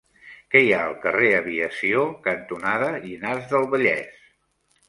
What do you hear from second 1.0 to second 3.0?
carrer Aviació cantonada